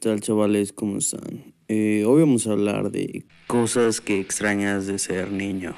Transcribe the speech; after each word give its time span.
tal 0.00 0.20
chavales? 0.20 0.72
¿Cómo 0.72 0.96
están? 0.96 1.52
Eh, 1.68 2.04
hoy 2.06 2.20
vamos 2.20 2.46
a 2.46 2.52
hablar 2.52 2.90
de 2.90 3.26
cosas 3.46 4.00
que 4.00 4.18
extrañas 4.18 4.86
de 4.86 4.98
ser 4.98 5.30
niño. 5.30 5.74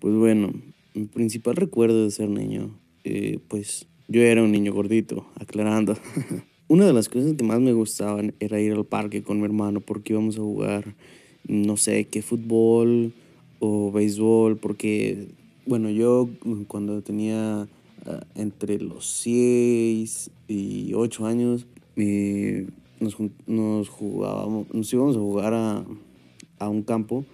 Pues 0.00 0.14
bueno, 0.14 0.52
mi 0.94 1.04
principal 1.04 1.54
recuerdo 1.54 2.04
de 2.04 2.10
ser 2.10 2.30
niño, 2.30 2.80
eh, 3.04 3.38
pues 3.46 3.86
yo 4.08 4.22
era 4.22 4.42
un 4.42 4.52
niño 4.52 4.72
gordito, 4.72 5.26
aclarando. 5.38 5.98
Una 6.68 6.86
de 6.86 6.94
las 6.94 7.10
cosas 7.10 7.34
que 7.34 7.44
más 7.44 7.60
me 7.60 7.74
gustaban 7.74 8.34
era 8.40 8.58
ir 8.58 8.72
al 8.72 8.86
parque 8.86 9.22
con 9.22 9.38
mi 9.38 9.44
hermano 9.44 9.80
porque 9.80 10.14
íbamos 10.14 10.36
a 10.38 10.40
jugar, 10.40 10.94
no 11.46 11.76
sé, 11.76 12.06
qué 12.06 12.22
fútbol 12.22 13.12
o 13.58 13.92
béisbol, 13.92 14.56
porque, 14.56 15.28
bueno, 15.66 15.90
yo 15.90 16.30
cuando 16.68 17.02
tenía 17.02 17.68
ah, 18.06 18.26
entre 18.34 18.78
los 18.78 19.06
6 19.06 20.30
y 20.48 20.92
8 20.94 21.26
años, 21.26 21.66
eh, 21.96 22.66
nos, 23.00 23.16
nos 23.46 23.88
jugábamos, 23.88 24.72
nos 24.72 24.92
íbamos 24.92 25.16
a 25.16 25.20
jugar 25.20 25.54
a, 25.54 25.84
a 26.58 26.68
un 26.68 26.82
campo 26.82 27.24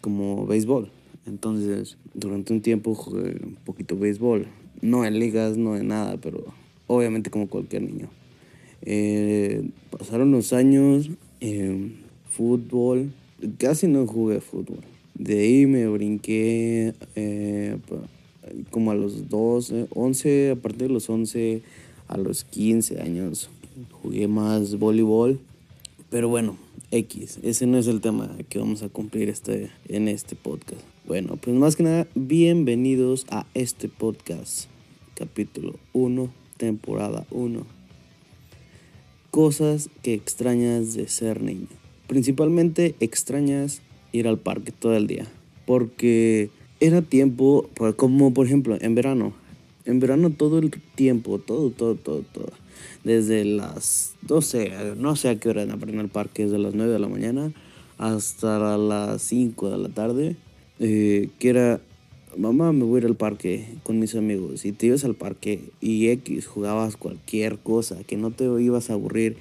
como 0.00 0.46
béisbol. 0.46 0.90
Entonces, 1.26 1.96
durante 2.14 2.52
un 2.52 2.60
tiempo 2.60 2.94
jugué 2.94 3.36
un 3.44 3.56
poquito 3.64 3.96
béisbol. 3.96 4.46
No 4.82 5.04
en 5.04 5.18
ligas, 5.18 5.56
no 5.56 5.76
en 5.76 5.88
nada, 5.88 6.16
pero 6.20 6.44
obviamente 6.86 7.30
como 7.30 7.48
cualquier 7.48 7.82
niño. 7.82 8.08
Eh, 8.82 9.68
pasaron 9.90 10.32
los 10.32 10.52
años, 10.52 11.10
eh, 11.40 11.92
fútbol, 12.30 13.12
casi 13.58 13.86
no 13.86 14.06
jugué 14.06 14.40
fútbol. 14.40 14.80
De 15.14 15.40
ahí 15.40 15.66
me 15.66 15.86
brinqué 15.86 16.94
eh, 17.14 17.76
como 18.70 18.90
a 18.90 18.94
los 18.94 19.28
12, 19.28 19.88
11, 19.94 20.50
a 20.52 20.56
partir 20.56 20.88
de 20.88 20.94
los 20.94 21.10
11 21.10 21.62
a 22.08 22.16
los 22.16 22.44
15 22.44 23.00
años 23.02 23.50
jugué 23.90 24.28
más 24.28 24.78
voleibol. 24.78 25.40
Pero 26.10 26.28
bueno, 26.28 26.56
X, 26.90 27.38
ese 27.42 27.66
no 27.66 27.78
es 27.78 27.86
el 27.86 28.00
tema 28.00 28.36
que 28.48 28.58
vamos 28.58 28.82
a 28.82 28.88
cumplir 28.88 29.28
este, 29.28 29.70
en 29.88 30.08
este 30.08 30.34
podcast. 30.34 30.82
Bueno, 31.06 31.36
pues 31.36 31.54
más 31.56 31.76
que 31.76 31.84
nada, 31.84 32.06
bienvenidos 32.14 33.26
a 33.30 33.46
este 33.54 33.88
podcast, 33.88 34.66
capítulo 35.14 35.74
1, 35.92 36.30
temporada 36.56 37.26
1. 37.30 37.64
Cosas 39.30 39.88
que 40.02 40.14
extrañas 40.14 40.94
de 40.94 41.08
ser 41.08 41.42
niño. 41.42 41.68
Principalmente 42.08 42.96
extrañas 42.98 43.82
ir 44.12 44.26
al 44.26 44.38
parque 44.38 44.72
todo 44.72 44.96
el 44.96 45.06
día, 45.06 45.28
porque 45.66 46.50
era 46.80 47.02
tiempo, 47.02 47.68
como 47.96 48.34
por 48.34 48.46
ejemplo 48.46 48.76
en 48.80 48.94
verano, 48.96 49.32
en 49.90 50.00
verano 50.00 50.30
todo 50.30 50.58
el 50.58 50.70
tiempo, 50.94 51.38
todo, 51.38 51.70
todo, 51.70 51.94
todo, 51.94 52.24
todo 52.32 52.50
desde 53.04 53.44
las 53.44 54.14
12, 54.22 54.94
no 54.96 55.16
sé 55.16 55.30
a 55.30 55.38
qué 55.38 55.48
hora 55.48 55.62
en 55.62 56.00
el 56.00 56.08
parque, 56.08 56.44
desde 56.44 56.58
las 56.58 56.74
9 56.74 56.92
de 56.92 56.98
la 56.98 57.08
mañana 57.08 57.52
hasta 57.98 58.78
las 58.78 59.22
5 59.22 59.70
de 59.70 59.78
la 59.78 59.88
tarde, 59.90 60.36
eh, 60.78 61.28
que 61.38 61.48
era, 61.50 61.80
mamá, 62.36 62.72
me 62.72 62.84
voy 62.84 62.96
a 62.96 62.98
ir 63.00 63.06
al 63.06 63.14
parque 63.14 63.66
con 63.82 63.98
mis 63.98 64.14
amigos. 64.14 64.64
Y 64.64 64.72
te 64.72 64.86
ibas 64.86 65.04
al 65.04 65.14
parque 65.14 65.60
y 65.80 66.08
X, 66.08 66.46
jugabas 66.46 66.96
cualquier 66.96 67.58
cosa, 67.58 68.02
que 68.04 68.16
no 68.16 68.30
te 68.30 68.44
ibas 68.44 68.88
a 68.88 68.94
aburrir 68.94 69.36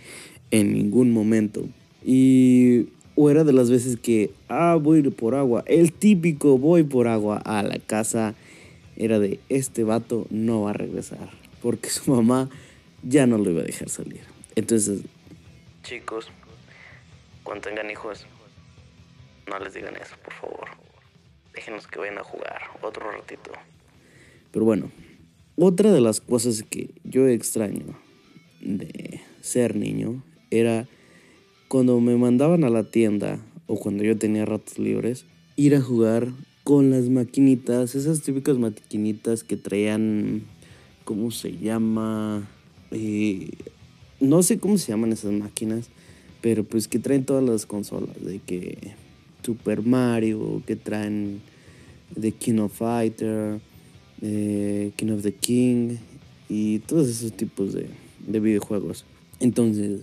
en 0.52 0.73
ningún 0.73 1.11
momento. 1.11 1.64
Y 2.05 2.88
o 3.16 3.30
era 3.30 3.44
de 3.45 3.53
las 3.53 3.70
veces 3.70 3.97
que, 3.97 4.31
ah, 4.50 4.77
voy 4.81 5.03
por 5.03 5.36
agua. 5.36 5.64
El 5.66 5.94
típico 5.94 6.58
voy 6.58 6.83
por 6.83 7.08
agua 7.08 7.38
a 7.38 7.64
la 7.64 7.80
casa 7.80 8.36
era 9.00 9.17
de, 9.17 9.39
este 9.50 9.83
vato 9.83 10.28
no 10.30 10.64
va 10.64 10.72
a 10.72 10.73
regresar. 10.73 11.31
Porque 11.61 11.89
su 11.89 12.11
mamá 12.11 12.50
ya 13.02 13.25
no 13.25 13.38
lo 13.38 13.50
iba 13.50 13.61
a 13.61 13.66
dejar 13.66 13.89
salir. 13.89 14.22
Entonces, 14.55 15.02
chicos, 15.83 16.28
cuando 17.44 17.67
tengan 17.67 17.89
hijos, 17.89 18.25
no 19.50 19.58
les 19.59 19.73
digan 19.73 19.95
eso, 19.95 20.16
por 20.23 20.33
favor. 20.33 20.67
Déjenos 21.55 21.88
que 21.88 22.00
vayan 22.00 22.17
a 22.20 22.23
jugar 22.23 22.61
otro 22.81 23.09
ratito. 23.09 23.52
Pero 24.52 24.65
bueno, 24.65 24.92
otra 25.55 25.92
de 25.92 26.02
las 26.02 26.21
cosas 26.21 26.64
que 26.64 26.92
yo 27.04 27.27
extraño 27.27 27.98
de 28.61 29.21
ser 29.42 29.76
niño 29.76 30.23
era 30.52 30.88
cuando 31.67 31.99
me 31.99 32.15
mandaban 32.17 32.64
a 32.64 32.70
la 32.70 32.83
tienda 32.83 33.39
o 33.67 33.80
cuando 33.80 34.04
yo 34.04 34.17
tenía 34.17 34.45
ratos 34.45 34.80
libres, 34.80 35.26
ir 35.55 35.76
a 35.76 35.82
jugar 35.82 36.30
con 36.64 36.89
las 36.92 37.09
maquinitas, 37.09 37.95
esas 37.95 38.21
típicas 38.21 38.58
maquinitas 38.58 39.43
que 39.43 39.58
traían, 39.58 40.43
¿cómo 41.03 41.31
se 41.31 41.58
llama? 41.58 42.47
Eh, 42.92 43.52
no 44.20 44.43
sé 44.43 44.59
cómo 44.59 44.77
se 44.77 44.92
llaman 44.92 45.11
esas 45.11 45.31
máquinas, 45.31 45.89
pero 46.42 46.64
pues 46.64 46.87
que 46.87 46.99
traen 46.99 47.25
todas 47.25 47.43
las 47.43 47.65
consolas, 47.65 48.23
de 48.23 48.39
que 48.39 48.77
Super 49.43 49.81
Mario, 49.81 50.61
que 50.65 50.75
traen 50.75 51.42
The 52.20 52.31
King 52.31 52.59
of 52.59 52.73
Fighter, 52.73 53.59
eh, 54.21 54.91
King 54.95 55.11
of 55.11 55.23
the 55.23 55.33
King 55.33 55.95
y 56.49 56.80
todos 56.80 57.08
esos 57.08 57.31
tipos 57.33 57.73
de, 57.73 57.87
de 58.27 58.39
videojuegos. 58.39 59.05
Entonces, 59.39 60.02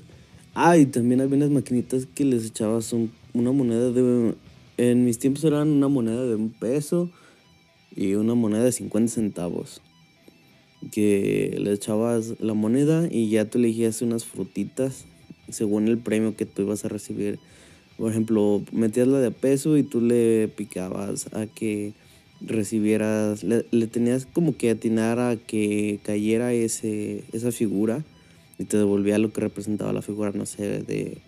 ah, 0.54 0.76
y 0.78 0.86
también 0.86 1.20
había 1.20 1.36
unas 1.36 1.50
maquinitas 1.50 2.06
que 2.06 2.24
les 2.24 2.46
echabas 2.46 2.94
una 3.34 3.52
moneda 3.52 3.90
de... 3.90 4.34
En 4.78 5.04
mis 5.04 5.18
tiempos 5.18 5.44
eran 5.44 5.68
una 5.68 5.88
moneda 5.88 6.24
de 6.24 6.34
un 6.34 6.50
peso 6.50 7.10
y 7.94 8.14
una 8.14 8.34
moneda 8.34 8.64
de 8.64 8.72
50 8.72 9.12
centavos 9.12 9.80
que 10.92 11.56
le 11.58 11.72
echabas 11.72 12.34
la 12.40 12.54
moneda 12.54 13.08
y 13.10 13.30
ya 13.30 13.46
tú 13.46 13.58
elegías 13.58 14.02
unas 14.02 14.24
frutitas 14.24 15.06
según 15.48 15.88
el 15.88 15.98
premio 15.98 16.36
que 16.36 16.46
tú 16.46 16.62
ibas 16.62 16.84
a 16.84 16.88
recibir. 16.88 17.38
Por 17.96 18.10
ejemplo, 18.10 18.62
metías 18.72 19.08
la 19.08 19.20
de 19.20 19.30
peso 19.30 19.76
y 19.76 19.82
tú 19.82 20.00
le 20.00 20.48
picabas 20.48 21.32
a 21.32 21.46
que 21.46 21.94
recibieras, 22.42 23.42
le, 23.42 23.62
tenías 23.86 24.26
como 24.26 24.56
que 24.56 24.70
atinar 24.70 25.18
a 25.18 25.36
que 25.36 26.00
cayera 26.02 26.52
ese, 26.52 27.24
esa 27.32 27.52
figura 27.52 28.04
y 28.58 28.64
te 28.64 28.76
devolvía 28.76 29.18
lo 29.18 29.32
que 29.32 29.40
representaba 29.40 29.92
la 29.92 30.02
figura, 30.02 30.32
no 30.32 30.44
sé, 30.44 30.82
de, 30.82 31.18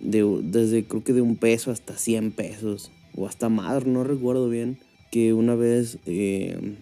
de, 0.00 0.24
desde 0.42 0.84
creo 0.84 1.04
que 1.04 1.12
de 1.12 1.22
un 1.22 1.36
peso 1.36 1.70
hasta 1.70 1.96
100 1.96 2.32
pesos 2.32 2.90
o 3.16 3.26
hasta 3.26 3.48
más, 3.48 3.86
no 3.86 4.04
recuerdo 4.04 4.48
bien, 4.48 4.78
que 5.10 5.32
una 5.32 5.54
vez 5.54 5.98
eh, 6.06 6.76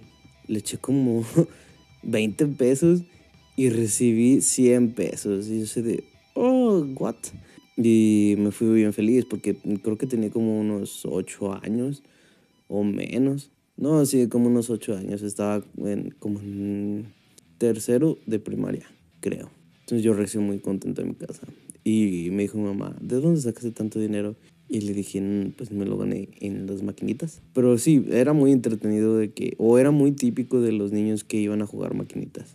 le 0.47 0.59
eché 0.59 0.79
como 0.79 1.25
20 2.03 2.47
pesos 2.49 3.03
y 3.57 3.71
recibí 3.71 4.41
100 4.41 4.93
pesos. 4.93 5.49
Y 5.49 5.61
yo 5.61 5.67
sé 5.67 5.83
de, 5.83 6.05
oh, 6.34 6.87
what? 6.97 7.17
Y 7.77 8.34
me 8.39 8.51
fui 8.51 8.69
bien 8.69 8.93
feliz 8.93 9.25
porque 9.25 9.57
creo 9.83 9.99
que 9.99 10.07
tenía 10.07 10.31
como 10.31 10.61
unos 10.61 11.05
8 11.05 11.61
años 11.62 12.03
o 12.69 12.84
menos. 12.84 13.51
No, 13.77 14.05
sí, 14.07 14.28
como 14.28 14.49
unos 14.49 14.71
8 14.71 14.97
años. 14.97 15.23
Estaba 15.23 15.65
en, 15.78 16.11
como 16.19 16.41
en 16.41 17.12
tercero 17.59 18.19
de 18.27 18.39
primaria, 18.39 18.87
creo. 19.21 19.51
Entonces 19.81 20.03
yo 20.03 20.12
recibí 20.12 20.45
muy 20.45 20.59
contento 20.59 21.03
en 21.03 21.09
mi 21.09 21.15
casa. 21.15 21.47
Y 21.84 22.28
me 22.33 22.43
dijo 22.43 22.59
mi 22.59 22.65
mamá, 22.65 22.97
¿de 23.00 23.21
dónde 23.21 23.41
sacaste 23.41 23.71
tanto 23.71 23.99
dinero? 23.99 24.37
Y 24.69 24.83
le 24.83 24.93
dije, 24.93 25.21
mm, 25.21 25.53
pues 25.56 25.71
me 25.71 25.87
lo 25.87 25.97
gané 25.97 26.28
en 26.41 26.66
las 26.66 26.83
maquinitas. 26.83 27.41
Pero 27.55 27.78
sí, 27.78 28.05
era 28.11 28.33
muy 28.33 28.53
entretenido 28.53 29.16
de 29.16 29.31
que, 29.31 29.55
o 29.59 29.78
era 29.78 29.91
muy 29.91 30.12
típico 30.12 30.61
de 30.61 30.72
los 30.72 30.93
niños 30.93 31.25
que 31.25 31.39
iban 31.39 31.62
a 31.62 31.66
jugar 31.66 31.94
maquinitas. 31.94 32.55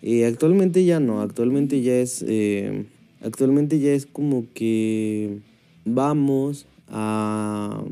y 0.00 0.22
actualmente 0.22 0.84
ya 0.84 1.00
no, 1.00 1.20
actualmente 1.22 1.82
ya 1.82 1.94
es, 1.94 2.24
eh, 2.28 2.84
actualmente 3.20 3.80
ya 3.80 3.92
es 3.92 4.06
como 4.06 4.46
que 4.54 5.40
vamos 5.84 6.66
a, 6.88 7.82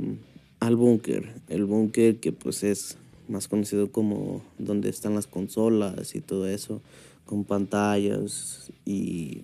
al 0.60 0.76
búnker. 0.76 1.34
El 1.48 1.64
búnker 1.64 2.16
que 2.16 2.32
pues 2.32 2.62
es 2.62 2.98
más 3.28 3.48
conocido 3.48 3.90
como 3.90 4.42
donde 4.58 4.88
están 4.88 5.14
las 5.14 5.26
consolas 5.26 6.14
y 6.14 6.20
todo 6.20 6.48
eso, 6.48 6.80
con 7.24 7.44
pantallas 7.44 8.70
y 8.84 9.42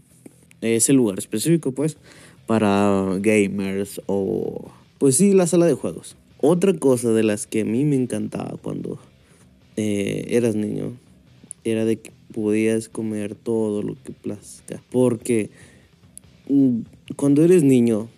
ese 0.62 0.92
lugar 0.92 1.18
específico 1.18 1.72
pues 1.72 1.96
para 2.46 3.18
gamers 3.20 4.00
o 4.06 4.70
pues 4.98 5.16
sí, 5.16 5.32
la 5.32 5.46
sala 5.46 5.66
de 5.66 5.74
juegos. 5.74 6.16
Otra 6.38 6.74
cosa 6.74 7.10
de 7.10 7.24
las 7.24 7.46
que 7.46 7.62
a 7.62 7.64
mí 7.64 7.84
me 7.84 7.96
encantaba 7.96 8.56
cuando 8.62 8.98
eh, 9.76 10.26
eras 10.28 10.54
niño 10.54 10.92
era 11.64 11.84
de 11.84 11.98
que 11.98 12.12
podías 12.32 12.88
comer 12.88 13.34
todo 13.34 13.82
lo 13.82 13.96
que 14.02 14.12
plazca. 14.12 14.82
Porque 14.90 15.50
mm, 16.48 16.80
cuando 17.16 17.42
eres 17.42 17.62
niño, 17.62 18.08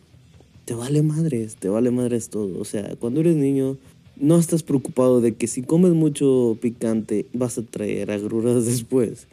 te 0.64 0.74
vale 0.74 1.02
madres, 1.02 1.56
te 1.56 1.68
vale 1.68 1.90
madres 1.90 2.28
todo. 2.28 2.60
O 2.60 2.64
sea, 2.64 2.96
cuando 2.96 3.20
eres 3.20 3.36
niño, 3.36 3.76
no 4.16 4.38
estás 4.38 4.62
preocupado 4.62 5.20
de 5.20 5.34
que 5.34 5.46
si 5.46 5.62
comes 5.62 5.92
mucho 5.92 6.58
picante 6.60 7.26
vas 7.32 7.58
a 7.58 7.62
traer 7.62 8.10
agruras 8.10 8.66
después. 8.66 9.26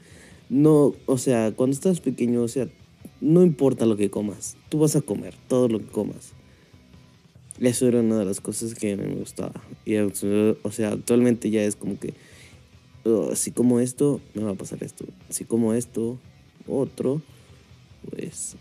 No, 0.50 0.94
o 1.06 1.18
sea, 1.18 1.52
cuando 1.54 1.74
estás 1.74 2.02
pequeño, 2.02 2.44
o 2.44 2.48
sea, 2.48 2.68
no 3.22 3.44
importa 3.44 3.86
lo 3.86 3.96
que 3.96 4.10
comas, 4.10 4.58
tú 4.70 4.80
vas 4.80 4.96
a 4.96 5.02
comer 5.02 5.36
todo 5.48 5.68
lo 5.70 5.80
que 5.80 5.86
comas. 5.86 6.34
Eso 7.60 7.88
era 7.88 8.00
una 8.00 8.18
de 8.18 8.26
las 8.26 8.42
cosas 8.42 8.74
que 8.74 8.98
me 8.98 9.14
gustaba. 9.14 9.62
Y, 9.86 9.96
o 9.98 10.72
sea, 10.72 10.94
actualmente 10.94 11.52
ya 11.52 11.64
es 11.64 11.76
como 11.76 12.00
que, 12.00 12.16
oh, 13.04 13.36
si 13.36 13.52
como 13.52 13.80
esto, 13.80 14.20
me 14.34 14.44
va 14.44 14.52
a 14.52 14.56
pasar 14.56 14.84
esto. 14.84 15.06
Si 15.30 15.46
como 15.46 15.74
esto, 15.74 16.18
otro, 16.68 17.22
pues 18.10 18.56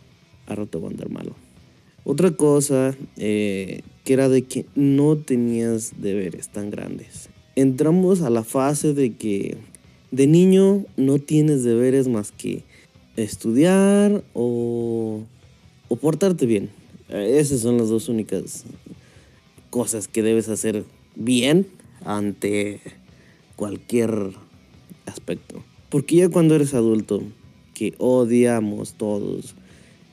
a 0.47 0.55
rato 0.55 0.83
va 0.83 0.89
a 0.89 0.91
andar 0.91 1.09
malo. 1.09 1.35
Otra 2.05 2.31
cosa 2.33 2.95
eh, 3.17 3.81
que 4.05 4.13
era 4.13 4.29
de 4.29 4.43
que 4.43 4.67
no 4.75 5.17
tenías 5.17 5.93
deberes 6.01 6.49
tan 6.49 6.71
grandes. 6.71 7.31
Entramos 7.57 8.21
a 8.21 8.31
la 8.31 8.45
fase 8.45 8.93
de 8.93 9.15
que 9.15 9.57
de 10.11 10.27
niño 10.27 10.85
no 10.97 11.19
tienes 11.19 11.63
deberes 11.63 12.09
más 12.09 12.33
que 12.33 12.65
estudiar 13.17 14.23
o, 14.35 15.23
o 15.89 15.97
portarte 15.97 16.47
bien. 16.47 16.71
Esas 17.09 17.61
son 17.61 17.79
las 17.79 17.89
dos 17.89 18.09
únicas 18.09 18.65
cosas 19.71 20.09
que 20.09 20.23
debes 20.23 20.49
hacer 20.49 20.85
bien 21.17 21.67
ante 22.05 22.81
cualquier 23.57 24.33
aspecto. 25.07 25.63
Porque 25.89 26.17
ya 26.17 26.29
cuando 26.29 26.55
eres 26.55 26.75
adulto, 26.75 27.23
que 27.75 27.95
odiamos 27.99 28.95
todos 28.95 29.55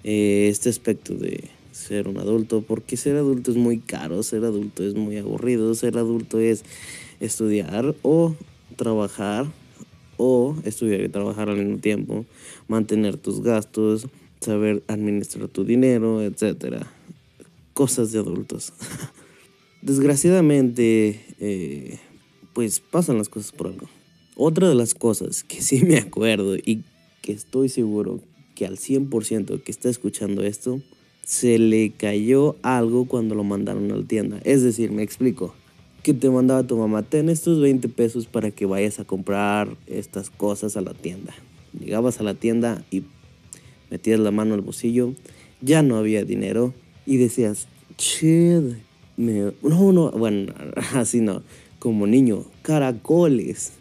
eh, 0.03 0.47
este 0.49 0.69
aspecto 0.69 1.13
de 1.15 1.49
ser 1.71 2.07
un 2.07 2.17
adulto, 2.17 2.61
porque 2.61 2.97
ser 2.97 3.17
adulto 3.17 3.51
es 3.51 3.57
muy 3.57 3.77
caro, 3.77 4.23
ser 4.23 4.43
adulto 4.45 4.83
es 4.83 4.95
muy 4.95 5.17
aburrido, 5.17 5.75
ser 5.75 5.97
adulto 5.97 6.39
es 6.39 6.63
estudiar 7.19 7.93
o 8.01 8.35
trabajar 8.75 9.45
o 10.17 10.55
estudiar 10.63 11.01
y 11.01 11.09
trabajar 11.09 11.49
al 11.49 11.57
mismo 11.57 11.77
tiempo, 11.77 12.25
mantener 12.67 13.17
tus 13.17 13.41
gastos, 13.41 14.07
saber 14.41 14.83
administrar 14.87 15.47
tu 15.47 15.63
dinero, 15.63 16.21
etcétera. 16.21 16.91
Cosas 17.73 18.11
de 18.11 18.19
adultos. 18.19 18.73
Desgraciadamente, 19.81 21.23
eh, 21.39 21.99
pues 22.53 22.79
pasan 22.79 23.17
las 23.17 23.29
cosas 23.29 23.51
por 23.51 23.67
algo. 23.67 23.87
Otra 24.35 24.69
de 24.69 24.75
las 24.75 24.93
cosas 24.93 25.43
que 25.43 25.61
sí 25.61 25.83
me 25.83 25.97
acuerdo 25.97 26.55
y 26.55 26.83
que 27.21 27.31
estoy 27.31 27.69
seguro 27.69 28.19
que 28.55 28.65
al 28.65 28.77
100% 28.77 29.61
que 29.61 29.71
está 29.71 29.89
escuchando 29.89 30.41
esto, 30.43 30.81
se 31.23 31.59
le 31.59 31.91
cayó 31.91 32.55
algo 32.63 33.05
cuando 33.05 33.35
lo 33.35 33.43
mandaron 33.43 33.91
a 33.91 33.97
la 33.97 34.03
tienda. 34.03 34.39
Es 34.45 34.63
decir, 34.63 34.91
me 34.91 35.03
explico. 35.03 35.53
Que 36.07 36.13
te 36.13 36.29
mandaba 36.29 36.63
tu 36.63 36.77
mamá, 36.77 37.03
ten 37.03 37.27
estos 37.27 37.59
20 37.59 37.89
pesos 37.89 38.27
para 38.27 38.49
que 38.49 38.65
vayas 38.65 39.01
a 39.01 39.03
comprar 39.03 39.75
estas 39.87 40.29
cosas 40.29 40.77
a 40.77 40.81
la 40.81 40.93
tienda. 40.93 41.35
Llegabas 41.77 42.21
a 42.21 42.23
la 42.23 42.33
tienda 42.33 42.81
y 42.89 43.03
metías 43.91 44.17
la 44.21 44.31
mano 44.31 44.53
al 44.53 44.61
bolsillo, 44.61 45.11
ya 45.59 45.81
no 45.81 45.97
había 45.97 46.23
dinero 46.23 46.73
y 47.05 47.17
decías, 47.17 47.67
che, 47.97 48.61
me... 49.17 49.51
no, 49.61 49.91
no, 49.91 50.09
bueno, 50.11 50.53
así 50.93 51.19
no, 51.19 51.43
como 51.77 52.07
niño, 52.07 52.45
caracoles, 52.61 53.73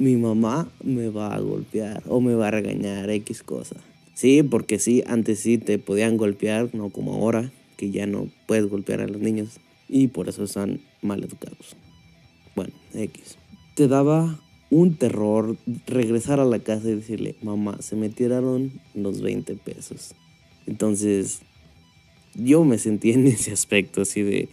mi 0.00 0.16
mamá 0.16 0.68
me 0.82 1.08
va 1.08 1.36
a 1.36 1.38
golpear 1.38 2.02
o 2.08 2.20
me 2.20 2.34
va 2.34 2.48
a 2.48 2.50
regañar 2.50 3.08
X 3.10 3.44
cosa. 3.44 3.76
Sí, 4.14 4.42
porque 4.42 4.80
sí, 4.80 5.04
antes 5.06 5.38
sí 5.38 5.56
te 5.56 5.78
podían 5.78 6.16
golpear, 6.16 6.74
no 6.74 6.90
como 6.90 7.14
ahora, 7.14 7.52
que 7.76 7.92
ya 7.92 8.06
no 8.06 8.26
puedes 8.48 8.66
golpear 8.66 9.02
a 9.02 9.06
los 9.06 9.20
niños 9.20 9.60
y 9.90 10.08
por 10.08 10.28
eso 10.28 10.44
están 10.44 10.80
mal 11.02 11.22
educados. 11.22 11.76
Bueno, 12.54 12.72
X. 12.94 13.36
Te 13.74 13.88
daba 13.88 14.38
un 14.70 14.94
terror 14.94 15.56
regresar 15.86 16.38
a 16.38 16.44
la 16.44 16.60
casa 16.60 16.88
y 16.88 16.94
decirle, 16.94 17.34
mamá, 17.42 17.78
se 17.80 17.96
me 17.96 18.08
tiraron 18.08 18.72
los 18.94 19.20
20 19.20 19.56
pesos. 19.56 20.14
Entonces, 20.66 21.40
yo 22.34 22.64
me 22.64 22.78
sentí 22.78 23.10
en 23.10 23.26
ese 23.26 23.52
aspecto 23.52 24.02
así 24.02 24.22
de, 24.22 24.48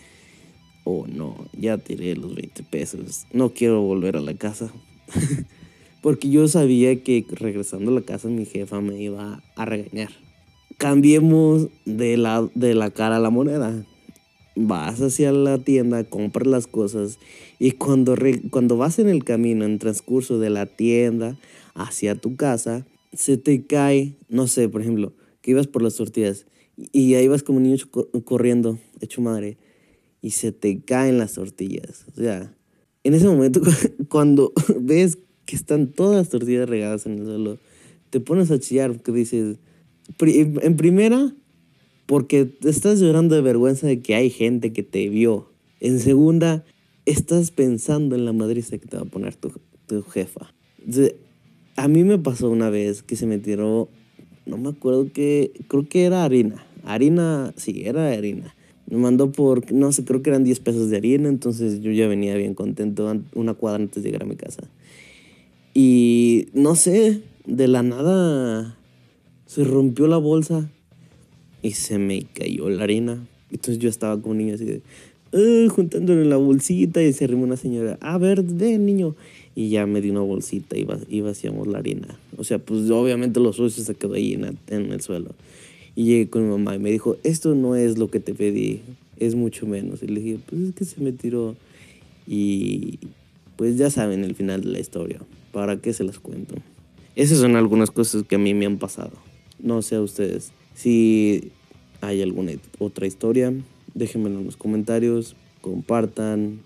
oh 0.83 1.05
no, 1.07 1.35
ya 1.57 1.77
tiré 1.77 2.15
los 2.15 2.33
20 2.33 2.63
pesos, 2.63 3.27
no 3.31 3.53
quiero 3.53 3.81
volver 3.81 4.17
a 4.17 4.21
la 4.21 4.33
casa. 4.33 4.71
Porque 6.01 6.29
yo 6.29 6.47
sabía 6.47 7.03
que 7.03 7.25
regresando 7.29 7.91
a 7.91 7.95
la 7.95 8.01
casa 8.01 8.27
mi 8.27 8.45
jefa 8.45 8.81
me 8.81 8.99
iba 8.99 9.43
a 9.55 9.65
regañar. 9.65 10.11
Cambiemos 10.77 11.67
de 11.85 12.17
la, 12.17 12.47
de 12.55 12.75
la 12.75 12.91
cara 12.91 13.17
a 13.17 13.19
la 13.19 13.29
moneda 13.29 13.83
vas 14.57 15.01
hacia 15.01 15.31
la 15.31 15.59
tienda, 15.59 16.03
compras 16.03 16.47
las 16.47 16.67
cosas 16.67 17.19
y 17.59 17.71
cuando, 17.71 18.15
cuando 18.49 18.77
vas 18.77 18.99
en 18.99 19.07
el 19.07 19.23
camino, 19.23 19.65
en 19.65 19.79
transcurso 19.79 20.39
de 20.39 20.49
la 20.49 20.65
tienda 20.65 21.37
hacia 21.75 22.15
tu 22.15 22.35
casa, 22.35 22.85
se 23.13 23.37
te 23.37 23.65
cae, 23.65 24.15
no 24.29 24.47
sé, 24.47 24.67
por 24.67 24.81
ejemplo, 24.81 25.13
que 25.41 25.51
ibas 25.51 25.67
por 25.67 25.83
las 25.83 25.95
tortillas 25.95 26.45
y 26.91 27.13
ahí 27.13 27.27
vas 27.27 27.43
como 27.43 27.59
niño 27.59 27.77
corriendo, 28.25 28.79
hecho 28.99 29.21
madre, 29.21 29.57
y 30.21 30.31
se 30.31 30.51
te 30.51 30.81
caen 30.81 31.17
las 31.17 31.33
tortillas. 31.33 32.05
O 32.15 32.19
sea, 32.19 32.55
en 33.03 33.13
ese 33.13 33.27
momento, 33.27 33.61
cuando 34.09 34.53
ves 34.79 35.19
que 35.45 35.55
están 35.55 35.93
todas 35.93 36.17
las 36.17 36.29
tortillas 36.29 36.67
regadas 36.67 37.05
en 37.05 37.19
el 37.19 37.25
suelo, 37.25 37.57
te 38.09 38.19
pones 38.19 38.51
a 38.51 38.59
chillar 38.59 38.91
porque 38.91 39.11
dices, 39.11 39.57
en 40.19 40.77
primera, 40.77 41.33
porque 42.07 42.57
estás 42.63 42.99
llorando 42.99 43.35
de 43.35 43.41
vergüenza 43.41 43.85
de 43.85 43.99
que 43.99 44.15
hay 44.15 44.31
gente 44.31 44.73
que 44.73 44.81
te 44.81 45.07
vio. 45.09 45.51
En 45.79 45.99
segunda, 45.99 46.65
estás 47.05 47.51
pensando 47.51 48.15
en 48.15 48.25
la 48.25 48.33
madriza 48.33 48.77
que 48.77 48.87
te 48.87 48.97
va 48.97 49.03
a 49.03 49.05
poner 49.05 49.35
tu, 49.35 49.51
tu 49.85 50.01
jefa. 50.03 50.53
a 51.75 51.87
mí 51.87 52.03
me 52.03 52.17
pasó 52.17 52.49
una 52.49 52.69
vez 52.69 53.03
que 53.03 53.15
se 53.15 53.27
me 53.27 53.37
tiró, 53.37 53.89
no 54.45 54.57
me 54.57 54.69
acuerdo 54.69 55.11
que, 55.13 55.51
creo 55.67 55.87
que 55.87 56.05
era 56.05 56.23
harina. 56.23 56.65
Harina, 56.83 57.53
sí, 57.57 57.83
era 57.85 58.09
harina. 58.09 58.55
Me 58.89 58.97
mandó 58.97 59.33
por, 59.33 59.69
no 59.73 59.91
sé, 59.91 60.05
creo 60.05 60.21
que 60.21 60.29
eran 60.29 60.45
10 60.45 60.61
pesos 60.61 60.89
de 60.89 60.95
harina, 60.95 61.27
entonces 61.27 61.81
yo 61.81 61.91
ya 61.91 62.07
venía 62.07 62.35
bien 62.37 62.55
contento 62.55 63.13
una 63.35 63.53
cuadra 63.53 63.83
antes 63.83 64.01
de 64.01 64.09
llegar 64.09 64.23
a 64.23 64.27
mi 64.27 64.37
casa. 64.37 64.69
Y 65.73 66.47
no 66.53 66.75
sé, 66.75 67.21
de 67.45 67.67
la 67.67 67.83
nada 67.83 68.77
se 69.45 69.65
rompió 69.65 70.07
la 70.07 70.17
bolsa 70.17 70.71
y 71.61 71.71
se 71.71 71.97
me 71.97 72.23
cayó 72.33 72.69
la 72.69 72.83
harina. 72.83 73.25
Entonces 73.51 73.79
yo 73.79 73.89
estaba 73.89 74.21
como 74.21 74.35
niño 74.35 74.55
así 74.55 74.65
de, 74.65 75.69
juntándole 75.69 76.25
la 76.25 76.37
bolsita 76.37 77.01
y 77.01 77.13
se 77.13 77.25
arrimó 77.25 77.43
una 77.43 77.57
señora, 77.57 77.97
a 78.01 78.17
ver, 78.17 78.43
de 78.43 78.77
niño. 78.77 79.15
Y 79.55 79.69
ya 79.69 79.87
me 79.87 80.01
dio 80.01 80.11
una 80.11 80.21
bolsita 80.21 80.77
y, 80.77 80.87
y 81.09 81.21
vaciamos 81.21 81.67
la 81.67 81.79
harina. 81.79 82.19
O 82.37 82.43
sea, 82.43 82.59
pues 82.59 82.89
obviamente 82.91 83.39
los 83.39 83.55
sucios 83.55 83.87
se 83.87 83.95
quedó 83.95 84.13
ahí 84.13 84.33
en, 84.33 84.57
en 84.67 84.91
el 84.91 85.01
suelo. 85.01 85.31
Y 85.95 86.03
llegué 86.05 86.29
con 86.29 86.43
mi 86.43 86.49
mamá 86.49 86.75
y 86.75 86.79
me 86.79 86.91
dijo, 86.91 87.17
esto 87.23 87.55
no 87.55 87.75
es 87.75 87.97
lo 87.97 88.11
que 88.11 88.19
te 88.19 88.35
pedí, 88.35 88.81
es 89.19 89.33
mucho 89.33 89.65
menos. 89.65 90.03
Y 90.03 90.07
le 90.07 90.21
dije, 90.21 90.39
pues 90.47 90.61
es 90.61 90.75
que 90.75 90.85
se 90.85 91.01
me 91.01 91.11
tiró. 91.11 91.55
Y 92.27 92.99
pues 93.55 93.77
ya 93.77 93.89
saben 93.89 94.23
el 94.23 94.35
final 94.35 94.61
de 94.61 94.69
la 94.69 94.79
historia. 94.79 95.19
¿Para 95.51 95.77
qué 95.77 95.91
se 95.91 96.03
las 96.03 96.19
cuento? 96.19 96.53
Esas 97.15 97.39
son 97.39 97.55
algunas 97.55 97.89
cosas 97.89 98.23
que 98.23 98.35
a 98.35 98.39
mí 98.39 98.53
me 98.53 98.67
han 98.67 98.77
pasado. 98.77 99.13
No 99.59 99.81
sé 99.81 99.95
a 99.95 100.01
ustedes. 100.01 100.51
Si 100.75 101.51
hay 102.01 102.21
alguna 102.21 102.51
otra 102.79 103.07
historia, 103.07 103.53
déjenmelo 103.93 104.39
en 104.39 104.45
los 104.45 104.57
comentarios, 104.57 105.35
compartan 105.61 106.61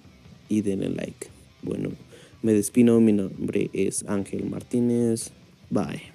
y 0.49 0.61
denle 0.61 0.89
like. 0.89 1.27
Bueno, 1.61 1.91
me 2.41 2.53
despido, 2.53 2.99
mi 2.99 3.13
nombre 3.13 3.69
es 3.73 4.03
Ángel 4.07 4.45
Martínez. 4.45 5.31
Bye. 5.69 6.10